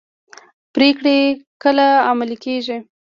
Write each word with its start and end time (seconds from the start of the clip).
پریکړې 0.73 1.17
کله 1.63 1.85
عملي 2.09 2.37
کیږي؟ 2.45 2.77